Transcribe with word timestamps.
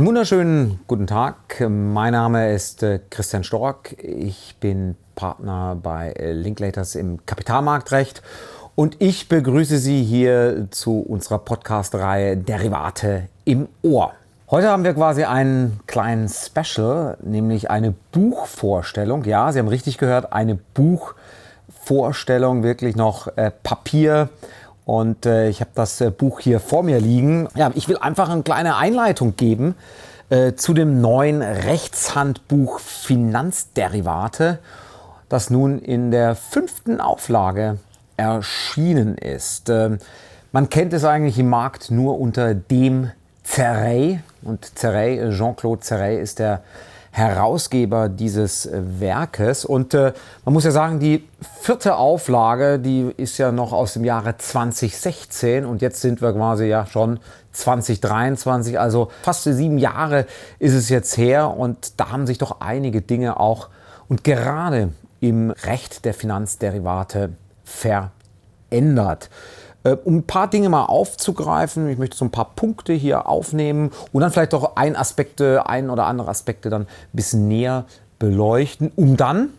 Einen 0.00 0.06
wunderschönen 0.06 0.80
guten 0.86 1.06
Tag. 1.06 1.62
Mein 1.68 2.14
Name 2.14 2.54
ist 2.54 2.82
äh, 2.82 3.00
Christian 3.10 3.44
Stork. 3.44 4.02
Ich 4.02 4.56
bin 4.58 4.96
Partner 5.14 5.76
bei 5.76 6.12
äh, 6.12 6.32
Linklaters 6.32 6.94
im 6.94 7.26
Kapitalmarktrecht 7.26 8.22
und 8.76 8.96
ich 8.98 9.28
begrüße 9.28 9.76
Sie 9.76 10.02
hier 10.02 10.68
zu 10.70 11.00
unserer 11.00 11.36
Podcast-Reihe 11.40 12.38
Derivate 12.38 13.28
im 13.44 13.68
Ohr. 13.82 14.14
Heute 14.50 14.70
haben 14.70 14.84
wir 14.84 14.94
quasi 14.94 15.24
einen 15.24 15.80
kleinen 15.86 16.30
Special, 16.30 17.18
nämlich 17.22 17.70
eine 17.70 17.92
Buchvorstellung. 18.12 19.24
Ja, 19.24 19.52
Sie 19.52 19.58
haben 19.58 19.68
richtig 19.68 19.98
gehört, 19.98 20.32
eine 20.32 20.58
Buchvorstellung, 20.72 22.62
wirklich 22.62 22.96
noch 22.96 23.36
äh, 23.36 23.50
Papier 23.50 24.30
und 24.84 25.26
äh, 25.26 25.48
ich 25.48 25.60
habe 25.60 25.70
das 25.74 26.00
äh, 26.00 26.10
Buch 26.10 26.40
hier 26.40 26.60
vor 26.60 26.82
mir 26.82 27.00
liegen. 27.00 27.48
Ja, 27.54 27.70
ich 27.74 27.88
will 27.88 27.98
einfach 27.98 28.28
eine 28.28 28.42
kleine 28.42 28.76
Einleitung 28.76 29.36
geben 29.36 29.74
äh, 30.30 30.54
zu 30.54 30.74
dem 30.74 31.00
neuen 31.00 31.42
Rechtshandbuch 31.42 32.80
Finanzderivate, 32.80 34.58
das 35.28 35.50
nun 35.50 35.78
in 35.78 36.10
der 36.10 36.34
fünften 36.34 37.00
Auflage 37.00 37.78
erschienen 38.16 39.16
ist. 39.16 39.68
Ähm, 39.70 39.98
man 40.52 40.68
kennt 40.68 40.92
es 40.92 41.04
eigentlich 41.04 41.38
im 41.38 41.48
Markt 41.48 41.90
nur 41.90 42.18
unter 42.18 42.54
dem 42.54 43.10
Zerrey. 43.44 44.20
Und 44.42 44.78
Zerrey, 44.78 45.30
Jean-Claude 45.30 45.80
Zerrey 45.80 46.20
ist 46.20 46.38
der 46.38 46.62
Herausgeber 47.12 48.08
dieses 48.08 48.66
äh, 48.66 48.80
Werkes. 49.00 49.64
Und 49.64 49.94
äh, 49.94 50.12
man 50.44 50.54
muss 50.54 50.64
ja 50.64 50.70
sagen, 50.70 51.00
die 51.00 51.26
vierte 51.60 51.96
Auflage, 51.96 52.78
die 52.78 53.12
ist 53.16 53.38
ja 53.38 53.50
noch 53.50 53.72
aus 53.72 53.94
dem 53.94 54.04
Jahre 54.04 54.36
2016 54.36 55.64
und 55.64 55.82
jetzt 55.82 56.00
sind 56.00 56.22
wir 56.22 56.32
quasi 56.32 56.66
ja 56.66 56.86
schon 56.86 57.18
2023, 57.52 58.78
also 58.78 59.10
fast 59.22 59.42
sieben 59.42 59.78
Jahre 59.78 60.26
ist 60.60 60.74
es 60.74 60.88
jetzt 60.88 61.16
her 61.16 61.50
und 61.50 61.98
da 61.98 62.10
haben 62.10 62.26
sich 62.26 62.38
doch 62.38 62.60
einige 62.60 63.02
Dinge 63.02 63.40
auch 63.40 63.68
und 64.08 64.22
gerade 64.22 64.92
im 65.18 65.50
Recht 65.50 66.04
der 66.04 66.14
Finanzderivate 66.14 67.30
verändert. 67.64 69.30
Äh, 69.82 69.96
um 70.04 70.16
ein 70.18 70.22
paar 70.24 70.48
Dinge 70.50 70.68
mal 70.68 70.84
aufzugreifen, 70.84 71.88
ich 71.88 71.98
möchte 71.98 72.16
so 72.16 72.24
ein 72.24 72.30
paar 72.30 72.50
Punkte 72.54 72.92
hier 72.92 73.28
aufnehmen 73.28 73.90
und 74.12 74.20
dann 74.20 74.30
vielleicht 74.30 74.54
auch 74.54 74.76
ein 74.76 74.96
Aspekte, 74.96 75.66
ein 75.66 75.90
oder 75.90 76.06
andere 76.06 76.28
Aspekte 76.28 76.68
dann 76.68 76.82
ein 76.82 76.86
bisschen 77.12 77.48
näher 77.48 77.86
beleuchten, 78.18 78.92
um 78.96 79.16
dann 79.16 79.50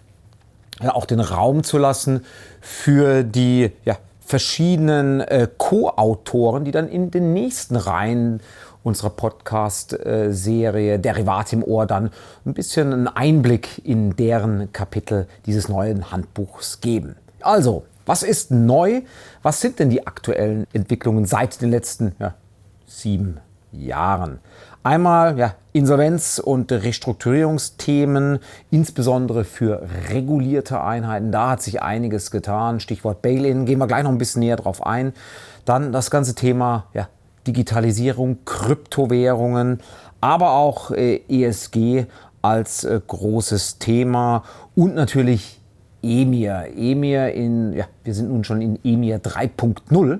ja, 0.81 0.93
auch 0.93 1.05
den 1.05 1.19
Raum 1.19 1.63
zu 1.63 1.77
lassen 1.77 2.25
für 2.59 3.23
die 3.23 3.71
ja, 3.85 3.97
verschiedenen 4.21 5.21
äh, 5.21 5.47
Co-Autoren, 5.57 6.65
die 6.65 6.71
dann 6.71 6.87
in 6.87 7.11
den 7.11 7.33
nächsten 7.33 7.75
Reihen 7.75 8.41
unserer 8.83 9.11
Podcast-Serie 9.11 10.99
Derivat 10.99 11.53
im 11.53 11.63
Ohr 11.63 11.85
dann 11.85 12.09
ein 12.45 12.53
bisschen 12.53 12.93
einen 12.93 13.07
Einblick 13.07 13.81
in 13.85 14.15
deren 14.15 14.71
Kapitel 14.71 15.27
dieses 15.45 15.69
neuen 15.69 16.11
Handbuchs 16.11 16.81
geben. 16.81 17.15
Also, 17.41 17.83
was 18.05 18.23
ist 18.23 18.51
neu? 18.51 19.01
Was 19.41 19.61
sind 19.61 19.79
denn 19.79 19.89
die 19.89 20.05
aktuellen 20.05 20.67
Entwicklungen 20.73 21.25
seit 21.25 21.61
den 21.61 21.69
letzten 21.69 22.15
ja, 22.19 22.35
sieben 22.85 23.39
Jahren? 23.71 24.39
Einmal 24.83 25.37
ja, 25.37 25.55
Insolvenz- 25.73 26.39
und 26.39 26.71
Restrukturierungsthemen, 26.71 28.39
insbesondere 28.71 29.43
für 29.43 29.87
regulierte 30.09 30.81
Einheiten. 30.81 31.31
Da 31.31 31.51
hat 31.51 31.61
sich 31.61 31.83
einiges 31.83 32.31
getan. 32.31 32.79
Stichwort 32.79 33.21
Bail-in, 33.21 33.65
gehen 33.65 33.77
wir 33.77 33.87
gleich 33.87 34.03
noch 34.03 34.11
ein 34.11 34.17
bisschen 34.17 34.39
näher 34.39 34.55
drauf 34.55 34.85
ein. 34.85 35.13
Dann 35.65 35.91
das 35.91 36.09
ganze 36.09 36.33
Thema 36.33 36.87
ja, 36.95 37.09
Digitalisierung, 37.45 38.39
Kryptowährungen, 38.45 39.81
aber 40.19 40.53
auch 40.53 40.89
äh, 40.91 41.21
ESG 41.29 42.05
als 42.41 42.83
äh, 42.83 42.99
großes 43.05 43.77
Thema 43.77 44.43
und 44.75 44.95
natürlich 44.95 45.60
EMIR. 46.03 46.67
EMIR 46.75 47.33
in, 47.33 47.73
ja, 47.73 47.85
wir 48.03 48.13
sind 48.13 48.29
nun 48.29 48.43
schon 48.43 48.61
in 48.61 48.79
EMIR 48.83 49.19
3.0. 49.19 50.19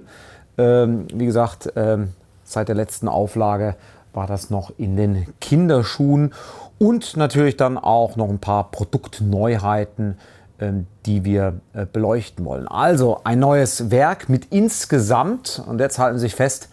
Ähm, 0.58 1.08
wie 1.14 1.26
gesagt, 1.26 1.72
ähm, 1.76 2.10
seit 2.44 2.68
der 2.68 2.76
letzten 2.76 3.08
Auflage 3.08 3.76
war 4.14 4.28
das 4.28 4.50
noch 4.50 4.72
in 4.78 4.98
den 4.98 5.28
Kinderschuhen 5.40 6.34
und 6.80 7.16
natürlich 7.16 7.58
dann 7.58 7.78
auch 7.78 8.16
noch 8.16 8.30
ein 8.30 8.40
paar 8.40 8.72
Produktneuheiten, 8.72 10.18
ähm, 10.60 10.88
die 11.06 11.24
wir 11.24 11.60
äh, 11.74 11.86
beleuchten 11.86 12.46
wollen. 12.46 12.68
Also 12.68 13.22
ein 13.24 13.40
neues 13.40 13.92
Werk 13.92 14.30
mit 14.30 14.48
insgesamt, 14.52 15.62
und 15.68 15.80
jetzt 15.80 16.00
halten 16.00 16.18
Sie 16.18 16.24
sich 16.24 16.36
fest, 16.36 16.70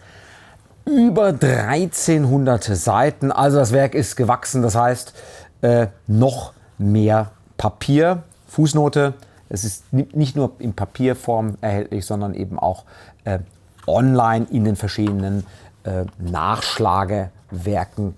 über 0.85 1.27
1300 1.27 2.63
Seiten. 2.63 3.31
Also 3.31 3.57
das 3.57 3.71
Werk 3.71 3.93
ist 3.93 4.15
gewachsen, 4.15 4.61
das 4.61 4.75
heißt 4.75 5.13
äh, 5.61 5.87
noch 6.07 6.53
mehr 6.77 7.31
Papier. 7.57 8.23
Fußnote, 8.49 9.13
es 9.47 9.63
ist 9.63 9.85
nicht 9.91 10.35
nur 10.35 10.51
in 10.59 10.73
Papierform 10.73 11.55
erhältlich, 11.61 12.05
sondern 12.05 12.33
eben 12.33 12.59
auch 12.59 12.83
äh, 13.23 13.39
online 13.87 14.45
in 14.51 14.65
den 14.65 14.75
verschiedenen 14.75 15.45
äh, 15.83 16.05
Nachschlagewerken 16.19 18.15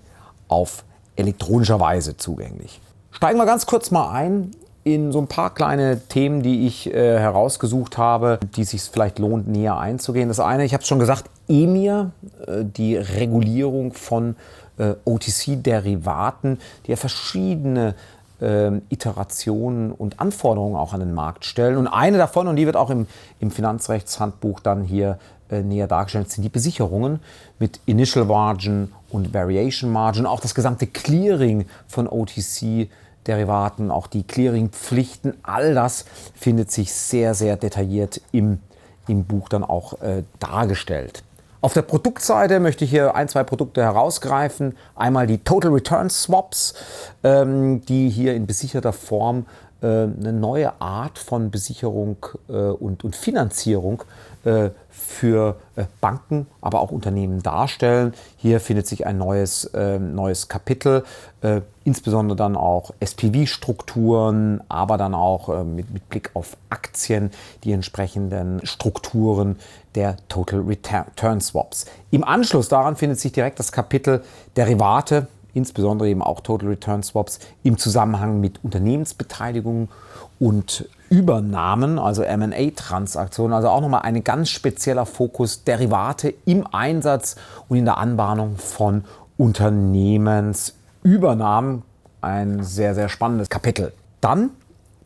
auf 0.48 0.84
elektronischer 1.16 1.80
Weise 1.80 2.16
zugänglich. 2.16 2.80
Steigen 3.10 3.38
wir 3.38 3.46
ganz 3.46 3.66
kurz 3.66 3.90
mal 3.90 4.10
ein 4.10 4.50
in 4.84 5.12
so 5.12 5.20
ein 5.20 5.28
paar 5.28 5.54
kleine 5.54 6.00
Themen, 6.08 6.42
die 6.42 6.66
ich 6.66 6.92
äh, 6.92 7.18
herausgesucht 7.18 7.98
habe, 7.98 8.40
die 8.56 8.64
sich 8.64 8.82
vielleicht 8.82 9.18
lohnt, 9.18 9.46
näher 9.46 9.78
einzugehen. 9.78 10.28
Das 10.28 10.40
eine, 10.40 10.64
ich 10.64 10.72
habe 10.72 10.82
es 10.82 10.88
schon 10.88 10.98
gesagt, 10.98 11.30
EMIR, 11.48 12.10
äh, 12.46 12.64
die 12.64 12.96
Regulierung 12.96 13.92
von 13.92 14.34
äh, 14.78 14.94
OTC-Derivaten, 15.04 16.58
die 16.86 16.90
ja 16.90 16.96
verschiedene 16.96 17.94
ähm, 18.42 18.82
Iterationen 18.88 19.92
und 19.92 20.20
Anforderungen 20.20 20.76
auch 20.76 20.92
an 20.92 21.00
den 21.00 21.14
Markt 21.14 21.44
stellen. 21.44 21.76
Und 21.76 21.86
eine 21.86 22.18
davon, 22.18 22.48
und 22.48 22.56
die 22.56 22.66
wird 22.66 22.76
auch 22.76 22.90
im, 22.90 23.06
im 23.38 23.50
Finanzrechtshandbuch 23.50 24.60
dann 24.60 24.82
hier 24.82 25.18
äh, 25.48 25.62
näher 25.62 25.86
dargestellt, 25.86 26.30
sind 26.30 26.42
die 26.42 26.48
Besicherungen 26.48 27.20
mit 27.58 27.80
Initial 27.86 28.24
Margin 28.24 28.92
und 29.10 29.32
Variation 29.32 29.92
Margin, 29.92 30.26
auch 30.26 30.40
das 30.40 30.54
gesamte 30.54 30.86
Clearing 30.86 31.66
von 31.86 32.08
OTC. 32.08 32.88
Derivaten, 33.28 33.92
auch 33.92 34.08
die 34.08 34.24
Clearingpflichten, 34.24 35.34
all 35.44 35.74
das 35.74 36.06
findet 36.34 36.72
sich 36.72 36.92
sehr, 36.92 37.34
sehr 37.34 37.56
detailliert 37.56 38.20
im, 38.32 38.58
im 39.06 39.22
Buch 39.26 39.48
dann 39.48 39.62
auch 39.62 40.00
äh, 40.02 40.24
dargestellt. 40.40 41.22
Auf 41.62 41.74
der 41.74 41.82
Produktseite 41.82 42.58
möchte 42.58 42.84
ich 42.84 42.90
hier 42.90 43.14
ein, 43.14 43.28
zwei 43.28 43.44
Produkte 43.44 43.82
herausgreifen. 43.82 44.76
Einmal 44.96 45.28
die 45.28 45.38
Total 45.38 45.70
Return 45.70 46.10
Swaps, 46.10 46.74
ähm, 47.22 47.86
die 47.86 48.08
hier 48.08 48.34
in 48.34 48.48
besicherter 48.48 48.92
Form 48.92 49.46
eine 49.86 50.32
neue 50.32 50.80
Art 50.80 51.18
von 51.18 51.50
Besicherung 51.50 52.16
äh, 52.48 52.52
und, 52.52 53.04
und 53.04 53.16
Finanzierung 53.16 54.04
äh, 54.44 54.70
für 54.90 55.56
äh, 55.76 55.84
Banken, 56.00 56.46
aber 56.60 56.80
auch 56.80 56.90
Unternehmen 56.90 57.42
darstellen. 57.42 58.12
Hier 58.36 58.60
findet 58.60 58.86
sich 58.86 59.06
ein 59.06 59.18
neues, 59.18 59.64
äh, 59.66 59.98
neues 59.98 60.48
Kapitel, 60.48 61.04
äh, 61.42 61.60
insbesondere 61.84 62.36
dann 62.36 62.56
auch 62.56 62.92
SPV-Strukturen, 63.00 64.60
aber 64.68 64.98
dann 64.98 65.14
auch 65.14 65.48
äh, 65.48 65.64
mit, 65.64 65.90
mit, 65.92 66.08
Blick 66.08 66.30
auf 66.34 66.56
Aktien, 66.70 67.30
die 67.64 67.72
entsprechenden 67.72 68.64
Strukturen 68.66 69.58
der 69.94 70.16
Total 70.28 70.60
Return 70.60 71.40
Swaps. 71.40 71.86
Im 72.10 72.24
Anschluss 72.24 72.68
daran 72.68 72.96
findet 72.96 73.20
sich 73.20 73.32
direkt 73.32 73.58
das 73.58 73.72
Kapitel 73.72 74.22
Derivate, 74.56 75.26
insbesondere 75.54 76.08
eben 76.08 76.22
auch 76.22 76.40
Total 76.40 76.68
Return 76.68 77.02
Swaps 77.02 77.40
im 77.62 77.76
Zusammenhang 77.78 78.40
mit 78.40 78.64
Unternehmensbeteiligung 78.64 79.90
und 80.38 80.88
Übernahmen, 81.10 81.98
also 81.98 82.22
MA-Transaktionen, 82.22 83.52
also 83.52 83.68
auch 83.68 83.82
nochmal 83.82 84.00
ein 84.02 84.24
ganz 84.24 84.48
spezieller 84.48 85.04
Fokus 85.04 85.64
Derivate 85.64 86.32
im 86.46 86.66
Einsatz 86.72 87.36
und 87.68 87.76
in 87.76 87.84
der 87.84 87.98
Anbahnung 87.98 88.56
von 88.56 89.04
Unternehmensübernahmen. 89.36 91.82
Ein 92.22 92.62
sehr, 92.62 92.94
sehr 92.94 93.10
spannendes 93.10 93.50
Kapitel. 93.50 93.92
Dann 94.20 94.48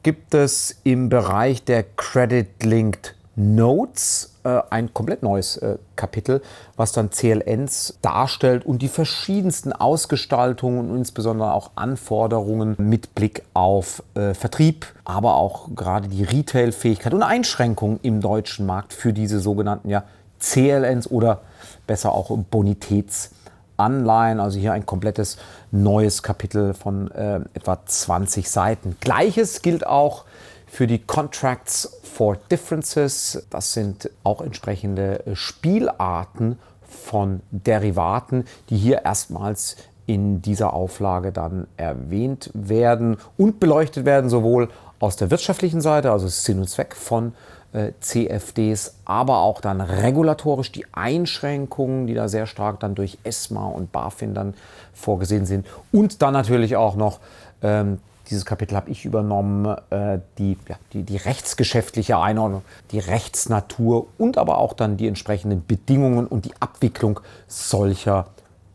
gibt 0.05 0.35
es 0.35 0.76
im 0.85 1.09
Bereich 1.09 1.65
der 1.65 1.82
Credit 1.82 2.62
Linked 2.62 3.16
Notes 3.37 4.33
äh, 4.44 4.62
ein 4.71 4.94
komplett 4.94 5.23
neues 5.23 5.59
äh, 5.59 5.77
Kapitel, 5.94 6.41
was 6.77 6.93
dann 6.93 7.11
CLNs 7.11 7.99
darstellt 8.00 8.65
und 8.65 8.81
die 8.81 8.88
verschiedensten 8.88 9.75
Ausgestaltungen 9.75 10.91
und 10.91 10.97
insbesondere 10.97 11.53
auch 11.53 11.73
Anforderungen 11.75 12.77
mit 12.79 13.15
Blick 13.15 13.43
auf 13.53 14.03
äh, 14.15 14.33
Vertrieb, 14.33 14.87
aber 15.05 15.35
auch 15.35 15.69
gerade 15.77 16.09
die 16.09 16.25
Retail-Fähigkeit 16.25 17.12
und 17.12 17.23
Einschränkungen 17.23 18.00
im 18.03 18.23
deutschen 18.23 18.65
Markt 18.65 18.94
für 18.94 19.12
diese 19.12 19.39
sogenannten 19.39 19.91
ja, 19.91 20.05
CLNs 20.41 21.11
oder 21.11 21.43
besser 21.87 22.12
auch 22.12 22.31
Bonitätsanleihen. 22.50 24.41
Also 24.41 24.59
hier 24.59 24.73
ein 24.73 24.87
komplettes 24.87 25.37
neues 25.71 26.23
Kapitel 26.23 26.73
von 26.73 27.11
äh, 27.11 27.41
etwa 27.53 27.85
20 27.85 28.49
Seiten. 28.50 28.97
Gleiches 29.00 29.61
gilt 29.61 29.87
auch 29.87 30.25
für 30.67 30.87
die 30.87 30.99
Contracts 30.99 32.01
for 32.03 32.37
Differences. 32.51 33.47
Das 33.51 33.73
sind 33.73 34.11
auch 34.25 34.41
entsprechende 34.41 35.23
Spielarten 35.35 36.59
von 36.89 37.41
Derivaten, 37.51 38.45
die 38.71 38.77
hier 38.77 39.05
erstmals 39.05 39.77
in 40.07 40.41
dieser 40.41 40.73
Auflage 40.73 41.33
dann 41.33 41.67
erwähnt 41.77 42.51
werden 42.55 43.17
und 43.37 43.59
beleuchtet 43.61 44.05
werden, 44.05 44.31
sowohl 44.31 44.69
aus 45.01 45.17
der 45.17 45.31
wirtschaftlichen 45.31 45.81
Seite, 45.81 46.13
also 46.13 46.29
Sinn 46.29 46.61
und 46.61 46.69
Zweck 46.69 46.95
von 46.95 47.33
äh, 47.73 47.93
CFDs, 48.01 48.95
aber 49.05 49.39
auch 49.39 49.61
dann 49.61 49.81
regulatorisch 49.81 50.73
die 50.73 50.87
Einschränkungen, 50.93 52.07
die 52.07 52.15
da 52.15 52.29
sehr 52.29 52.47
stark 52.47 52.81
dann 52.81 52.95
durch 52.95 53.19
ESMA 53.25 53.67
und 53.67 53.93
BaFin 53.93 54.33
dann 54.33 54.55
vorgesehen 54.95 55.45
sind. 55.45 55.67
Und 55.93 56.23
dann 56.23 56.33
natürlich 56.33 56.77
auch 56.77 56.97
noch, 56.97 57.19
ähm, 57.63 57.99
dieses 58.31 58.44
Kapitel 58.44 58.76
habe 58.76 58.90
ich 58.90 59.05
übernommen, 59.05 59.76
äh, 59.90 60.19
die, 60.38 60.56
ja, 60.69 60.76
die, 60.93 61.02
die 61.02 61.17
rechtsgeschäftliche 61.17 62.19
Einordnung, 62.19 62.62
die 62.90 62.99
Rechtsnatur 62.99 64.06
und 64.19 64.38
aber 64.38 64.58
auch 64.58 64.73
dann 64.73 64.96
die 64.96 65.06
entsprechenden 65.06 65.64
Bedingungen 65.67 66.26
und 66.26 66.44
die 66.44 66.52
Abwicklung 66.61 67.20
solcher 67.46 68.26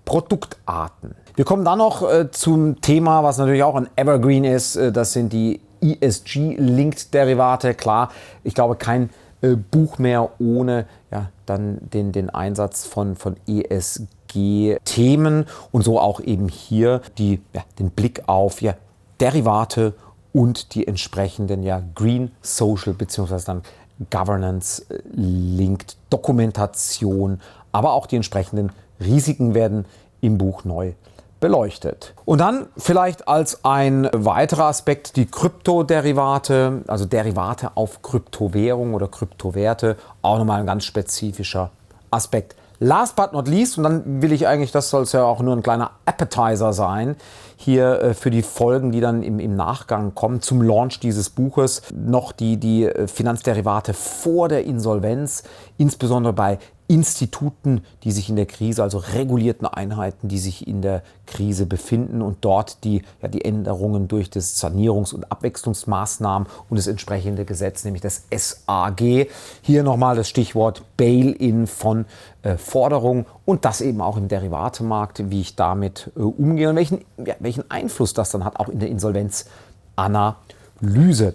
Produktarten. 0.06 1.16
Wir 1.36 1.46
kommen 1.46 1.64
dann 1.64 1.78
noch 1.78 2.10
äh, 2.10 2.30
zum 2.32 2.82
Thema, 2.82 3.24
was 3.24 3.38
natürlich 3.38 3.64
auch 3.64 3.76
ein 3.76 3.90
Evergreen 3.96 4.44
ist. 4.44 4.76
Äh, 4.76 4.92
das 4.92 5.14
sind 5.14 5.32
die 5.32 5.62
ESG-Linked-Derivate. 5.82 7.74
Klar, 7.74 8.12
ich 8.44 8.54
glaube, 8.54 8.76
kein 8.76 9.10
äh, 9.42 9.56
Buch 9.56 9.98
mehr 9.98 10.30
ohne 10.40 10.86
ja, 11.12 11.30
dann 11.46 11.78
den, 11.94 12.12
den 12.12 12.30
Einsatz 12.30 12.86
von, 12.86 13.16
von 13.16 13.38
ESG-Themen 13.48 15.46
und 15.72 15.84
so 15.84 16.00
auch 16.00 16.20
eben 16.20 16.48
hier 16.48 17.02
die, 17.18 17.42
ja, 17.54 17.64
den 17.80 17.90
Blick 17.92 18.24
auf 18.28 18.62
ja, 18.62 18.76
Derivate 19.22 19.94
und 20.34 20.74
die 20.76 20.88
entsprechenden 20.88 21.64
ja, 21.64 21.82
Green 21.96 22.32
Social 22.42 22.94
bzw. 22.94 23.38
dann 23.46 23.62
Governance-Linked 24.10 25.96
Dokumentation, 26.10 27.40
aber 27.72 27.94
auch 27.94 28.08
die 28.08 28.16
entsprechenden 28.16 28.72
Risiken 29.00 29.54
werden 29.54 29.86
im 30.22 30.38
Buch 30.38 30.64
neu 30.64 30.94
beleuchtet. 31.40 32.14
Und 32.26 32.40
dann 32.40 32.68
vielleicht 32.78 33.28
als 33.28 33.66
ein 33.66 34.10
weiterer 34.14 34.66
Aspekt 34.66 35.16
die 35.16 35.26
Kryptoderivate, 35.26 36.84
also 36.88 37.06
Derivate 37.06 37.72
auf 37.76 38.02
Kryptowährung 38.02 38.94
oder 38.94 39.08
Kryptowerte, 39.08 39.98
auch 40.22 40.38
nochmal 40.38 40.60
ein 40.60 40.68
ganz 40.68 40.86
spezifischer 40.86 41.72
Aspekt. 42.12 42.56
Last 42.80 43.16
but 43.16 43.34
not 43.34 43.48
least, 43.48 43.78
und 43.78 43.84
dann 43.84 44.22
will 44.22 44.32
ich 44.32 44.48
eigentlich, 44.48 44.72
das 44.72 44.90
soll 44.90 45.04
es 45.04 45.12
ja 45.12 45.24
auch 45.24 45.40
nur 45.42 45.56
ein 45.56 45.62
kleiner 45.62 45.92
Appetizer 46.06 46.74
sein, 46.74 47.16
hier 47.62 48.02
äh, 48.02 48.14
für 48.14 48.32
die 48.32 48.42
Folgen, 48.42 48.92
die 48.92 49.00
dann 49.00 49.24
im, 49.24 49.40
im 49.40 49.56
Nachgang 49.56 50.16
kommen, 50.16 50.42
zum 50.42 50.62
Launch 50.62 51.00
dieses 51.00 51.30
Buches, 51.30 51.82
noch 51.94 52.32
die, 52.32 52.58
die 52.58 52.86
äh, 52.86 53.08
Finanzderivate 53.08 53.94
vor 53.94 54.50
der 54.50 54.66
Insolvenz, 54.66 55.44
insbesondere 55.78 56.34
bei 56.34 56.60
Instituten, 56.92 57.86
die 58.04 58.12
sich 58.12 58.28
in 58.28 58.36
der 58.36 58.46
Krise, 58.46 58.84
also 58.84 58.98
regulierten 58.98 59.66
Einheiten, 59.66 60.28
die 60.28 60.40
sich 60.40 60.68
in 60.68 60.82
der 60.82 61.04
Krise 61.26 61.66
befinden 61.66 62.22
und 62.22 62.40
dort 62.42 62.84
die, 62.84 63.04
ja, 63.22 63.30
die 63.30 63.46
Änderungen 63.46 64.10
durch 64.10 64.30
das 64.30 64.62
Sanierungs- 64.62 65.14
und 65.14 65.32
Abwechslungsmaßnahmen 65.32 66.50
und 66.70 66.78
das 66.78 66.88
entsprechende 66.88 67.46
Gesetz, 67.46 67.86
nämlich 67.86 68.02
das 68.02 68.24
SAG. 68.30 69.30
Hier 69.62 69.84
nochmal 69.84 70.18
das 70.18 70.28
Stichwort 70.28 70.84
Bail-in 70.98 71.66
von 71.66 72.06
äh, 72.44 72.58
Forderungen 72.58 73.26
und 73.46 73.64
das 73.64 73.82
eben 73.82 74.02
auch 74.02 74.18
im 74.18 74.28
Derivatemarkt, 74.28 75.30
wie 75.30 75.42
ich 75.42 75.56
damit 75.56 76.12
äh, 76.18 76.20
umgehe 76.20 76.70
und 76.70 76.76
welchen, 76.76 77.06
ja, 77.24 77.36
welchen 77.40 77.51
Einfluss 77.70 78.14
das 78.14 78.30
dann 78.32 78.46
hat, 78.46 78.60
auch 78.60 78.70
in 78.70 78.80
der 78.80 78.90
Insolvenzanalyse. 78.90 81.34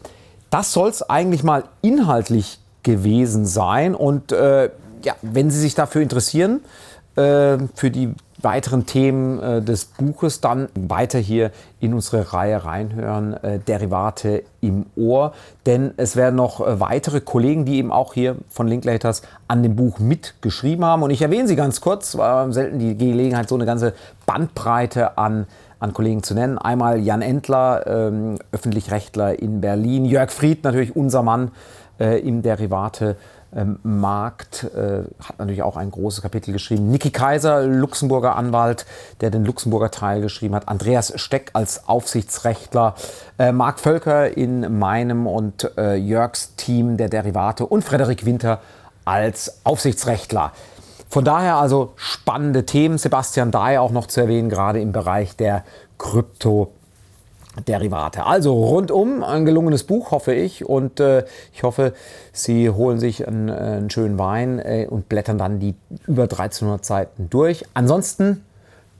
Das 0.50 0.72
soll 0.72 0.88
es 0.88 1.02
eigentlich 1.02 1.42
mal 1.42 1.64
inhaltlich 1.82 2.60
gewesen 2.82 3.44
sein 3.46 3.94
und 3.94 4.32
äh, 4.32 4.70
ja, 5.02 5.14
wenn 5.22 5.50
Sie 5.50 5.60
sich 5.60 5.74
dafür 5.74 6.02
interessieren, 6.02 6.60
äh, 7.16 7.58
für 7.74 7.90
die 7.90 8.14
weiteren 8.42 8.86
Themen 8.86 9.40
äh, 9.40 9.62
des 9.62 9.86
Buches, 9.86 10.40
dann 10.40 10.68
weiter 10.74 11.18
hier 11.18 11.50
in 11.80 11.94
unsere 11.94 12.32
Reihe 12.32 12.64
reinhören, 12.64 13.34
äh, 13.42 13.58
Derivate 13.58 14.42
im 14.60 14.86
Ohr. 14.94 15.32
Denn 15.64 15.94
es 15.96 16.16
werden 16.16 16.36
noch 16.36 16.60
äh, 16.60 16.80
weitere 16.80 17.20
Kollegen, 17.20 17.64
die 17.64 17.76
eben 17.76 17.92
auch 17.92 18.14
hier 18.14 18.36
von 18.50 18.68
Linklaters 18.68 19.22
an 19.48 19.62
dem 19.62 19.76
Buch 19.76 19.98
mitgeschrieben 19.98 20.84
haben. 20.84 21.02
Und 21.02 21.10
ich 21.10 21.22
erwähne 21.22 21.48
sie 21.48 21.56
ganz 21.56 21.80
kurz, 21.80 22.16
war 22.16 22.52
selten 22.52 22.78
die 22.78 22.96
Gelegenheit, 22.96 23.48
so 23.48 23.54
eine 23.54 23.66
ganze 23.66 23.94
Bandbreite 24.26 25.18
an 25.18 25.46
an 25.78 25.92
Kollegen 25.92 26.22
zu 26.22 26.34
nennen. 26.34 26.58
Einmal 26.58 27.00
Jan 27.00 27.22
Entler, 27.22 27.86
ähm, 27.86 28.38
Öffentlichrechtler 28.52 29.38
in 29.38 29.60
Berlin, 29.60 30.04
Jörg 30.04 30.30
Fried, 30.30 30.64
natürlich 30.64 30.96
unser 30.96 31.22
Mann 31.22 31.50
äh, 31.98 32.20
im 32.20 32.42
Derivate 32.42 33.16
ähm, 33.54 33.78
äh, 33.84 35.04
hat 35.22 35.38
natürlich 35.38 35.62
auch 35.62 35.76
ein 35.76 35.90
großes 35.90 36.22
Kapitel 36.22 36.52
geschrieben. 36.52 36.90
Niki 36.90 37.10
Kaiser, 37.10 37.62
Luxemburger 37.62 38.36
Anwalt, 38.36 38.86
der 39.20 39.30
den 39.30 39.44
Luxemburger 39.44 39.90
Teil 39.90 40.20
geschrieben 40.20 40.54
hat. 40.54 40.68
Andreas 40.68 41.12
Steck 41.16 41.50
als 41.54 41.88
Aufsichtsrechtler. 41.88 42.94
Äh, 43.38 43.52
Marc 43.52 43.80
Völker 43.80 44.36
in 44.36 44.78
meinem 44.78 45.26
und 45.26 45.70
äh, 45.78 45.94
Jörgs 45.94 46.54
Team 46.56 46.96
der 46.96 47.08
Derivate 47.08 47.64
und 47.66 47.82
Frederik 47.82 48.26
Winter 48.26 48.60
als 49.04 49.60
Aufsichtsrechtler. 49.64 50.52
Von 51.16 51.24
daher 51.24 51.56
also 51.56 51.94
spannende 51.96 52.66
Themen. 52.66 52.98
Sebastian 52.98 53.50
Dahl 53.50 53.78
auch 53.78 53.90
noch 53.90 54.06
zu 54.06 54.20
erwähnen, 54.20 54.50
gerade 54.50 54.82
im 54.82 54.92
Bereich 54.92 55.34
der 55.34 55.64
Krypto- 55.98 56.68
Derivate. 57.66 58.26
Also 58.26 58.52
rundum 58.52 59.24
ein 59.24 59.46
gelungenes 59.46 59.84
Buch, 59.84 60.10
hoffe 60.10 60.34
ich. 60.34 60.66
Und 60.66 61.00
äh, 61.00 61.24
ich 61.54 61.62
hoffe, 61.62 61.94
Sie 62.34 62.68
holen 62.68 63.00
sich 63.00 63.26
einen, 63.26 63.48
äh, 63.48 63.52
einen 63.52 63.88
schönen 63.88 64.18
Wein 64.18 64.58
äh, 64.58 64.86
und 64.90 65.08
blättern 65.08 65.38
dann 65.38 65.58
die 65.58 65.74
über 66.06 66.24
1300 66.24 66.84
Seiten 66.84 67.30
durch. 67.30 67.64
Ansonsten 67.72 68.44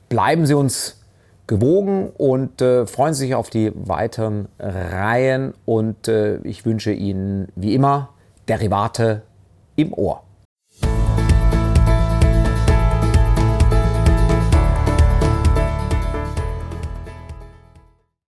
bleiben 0.08 0.46
Sie 0.46 0.54
uns 0.54 1.02
gewogen 1.46 2.08
und 2.16 2.62
äh, 2.62 2.86
freuen 2.86 3.12
Sie 3.12 3.26
sich 3.26 3.34
auf 3.34 3.50
die 3.50 3.72
weiteren 3.74 4.48
Reihen. 4.58 5.52
Und 5.66 6.08
äh, 6.08 6.38
ich 6.38 6.64
wünsche 6.64 6.92
Ihnen 6.92 7.48
wie 7.56 7.74
immer 7.74 8.08
Derivate 8.48 9.20
im 9.76 9.92
Ohr. 9.92 10.22